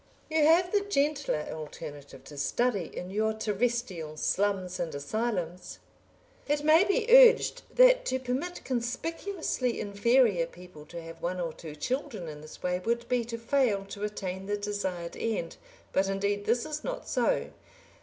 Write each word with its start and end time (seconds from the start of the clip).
You 0.31 0.43
have 0.45 0.71
the 0.71 0.81
gentler 0.81 1.45
alternative 1.51 2.23
to 2.23 2.35
study 2.35 2.85
in 2.91 3.11
your 3.11 3.33
terrestrial 3.35 4.17
slums 4.17 4.79
and 4.79 4.95
asylums. 4.95 5.77
It 6.47 6.63
may 6.63 6.83
be 6.83 7.05
urged 7.07 7.61
that 7.75 8.03
to 8.05 8.17
permit 8.17 8.65
conspicuously 8.65 9.79
inferior 9.79 10.47
people 10.47 10.87
to 10.87 11.03
have 11.03 11.21
one 11.21 11.39
or 11.39 11.53
two 11.53 11.75
children 11.75 12.27
in 12.27 12.41
this 12.41 12.63
way 12.63 12.79
would 12.79 13.07
be 13.09 13.23
to 13.25 13.37
fail 13.37 13.85
to 13.89 14.03
attain 14.03 14.47
the 14.47 14.57
desired 14.57 15.15
end, 15.15 15.57
but, 15.93 16.09
indeed, 16.09 16.45
this 16.45 16.65
is 16.65 16.83
not 16.83 17.07
so. 17.07 17.51